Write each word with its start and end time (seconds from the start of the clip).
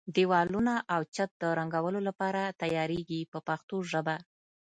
دېوالونه 0.15 0.73
او 0.93 1.01
چت 1.15 1.29
د 1.41 1.43
رنګولو 1.59 1.99
لپاره 2.07 2.41
تیاریږي 2.61 3.21
په 3.31 3.39
پښتو 3.47 3.75
ژبه. 3.91 4.15